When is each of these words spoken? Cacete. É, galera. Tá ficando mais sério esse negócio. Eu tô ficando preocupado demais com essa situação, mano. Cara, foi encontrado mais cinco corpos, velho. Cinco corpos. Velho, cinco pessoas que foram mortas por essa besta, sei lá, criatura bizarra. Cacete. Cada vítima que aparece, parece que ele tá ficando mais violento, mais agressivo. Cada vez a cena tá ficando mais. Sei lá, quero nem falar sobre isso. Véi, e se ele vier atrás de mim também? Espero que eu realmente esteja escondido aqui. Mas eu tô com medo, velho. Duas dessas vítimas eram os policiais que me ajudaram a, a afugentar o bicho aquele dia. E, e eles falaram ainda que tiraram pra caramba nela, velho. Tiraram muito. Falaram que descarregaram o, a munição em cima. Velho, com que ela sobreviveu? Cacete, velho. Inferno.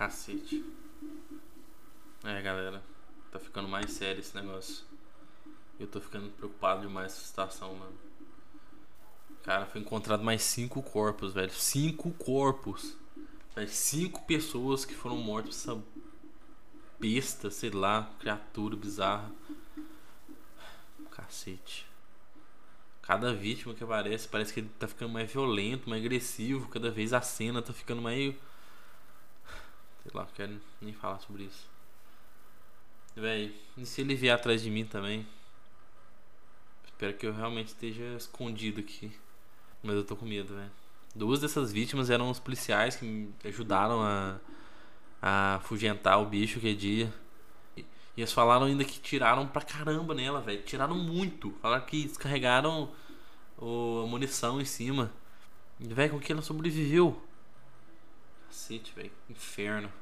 Cacete. 0.00 0.64
É, 2.24 2.40
galera. 2.40 2.82
Tá 3.30 3.38
ficando 3.38 3.68
mais 3.68 3.90
sério 3.90 4.20
esse 4.20 4.34
negócio. 4.34 4.82
Eu 5.78 5.86
tô 5.86 6.00
ficando 6.00 6.30
preocupado 6.30 6.80
demais 6.80 7.12
com 7.12 7.18
essa 7.18 7.26
situação, 7.26 7.74
mano. 7.74 7.92
Cara, 9.42 9.66
foi 9.66 9.82
encontrado 9.82 10.24
mais 10.24 10.40
cinco 10.40 10.82
corpos, 10.82 11.34
velho. 11.34 11.52
Cinco 11.52 12.12
corpos. 12.12 12.96
Velho, 13.54 13.68
cinco 13.68 14.24
pessoas 14.24 14.86
que 14.86 14.94
foram 14.94 15.18
mortas 15.18 15.66
por 15.66 15.72
essa 15.72 15.84
besta, 16.98 17.50
sei 17.50 17.68
lá, 17.68 18.10
criatura 18.18 18.76
bizarra. 18.76 19.30
Cacete. 21.10 21.86
Cada 23.02 23.34
vítima 23.34 23.74
que 23.74 23.84
aparece, 23.84 24.26
parece 24.26 24.54
que 24.54 24.60
ele 24.60 24.70
tá 24.78 24.88
ficando 24.88 25.12
mais 25.12 25.30
violento, 25.30 25.90
mais 25.90 26.02
agressivo. 26.02 26.70
Cada 26.70 26.90
vez 26.90 27.12
a 27.12 27.20
cena 27.20 27.60
tá 27.60 27.74
ficando 27.74 28.00
mais. 28.00 28.34
Sei 30.02 30.10
lá, 30.14 30.26
quero 30.34 30.60
nem 30.80 30.92
falar 30.94 31.18
sobre 31.20 31.44
isso. 31.44 31.68
Véi, 33.14 33.54
e 33.76 33.84
se 33.84 34.00
ele 34.00 34.14
vier 34.14 34.34
atrás 34.34 34.62
de 34.62 34.70
mim 34.70 34.84
também? 34.84 35.26
Espero 36.84 37.14
que 37.14 37.26
eu 37.26 37.34
realmente 37.34 37.68
esteja 37.68 38.04
escondido 38.16 38.80
aqui. 38.80 39.12
Mas 39.82 39.96
eu 39.96 40.04
tô 40.04 40.14
com 40.14 40.26
medo, 40.26 40.54
velho. 40.54 40.70
Duas 41.14 41.40
dessas 41.40 41.72
vítimas 41.72 42.08
eram 42.08 42.30
os 42.30 42.38
policiais 42.38 42.96
que 42.96 43.04
me 43.04 43.34
ajudaram 43.44 44.02
a, 44.02 44.38
a 45.20 45.54
afugentar 45.56 46.20
o 46.20 46.26
bicho 46.26 46.58
aquele 46.58 46.76
dia. 46.76 47.12
E, 47.76 47.80
e 47.80 48.20
eles 48.20 48.32
falaram 48.32 48.66
ainda 48.66 48.84
que 48.84 49.00
tiraram 49.00 49.46
pra 49.46 49.62
caramba 49.62 50.14
nela, 50.14 50.40
velho. 50.40 50.62
Tiraram 50.62 50.94
muito. 50.94 51.50
Falaram 51.60 51.84
que 51.84 52.04
descarregaram 52.04 52.90
o, 53.58 54.02
a 54.04 54.06
munição 54.06 54.60
em 54.60 54.64
cima. 54.64 55.12
Velho, 55.78 56.12
com 56.12 56.20
que 56.20 56.32
ela 56.32 56.42
sobreviveu? 56.42 57.20
Cacete, 58.70 58.92
velho. 58.94 59.10
Inferno. 59.28 59.92